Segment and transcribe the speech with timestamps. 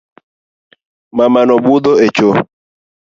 [1.17, 2.29] Mamano budho echo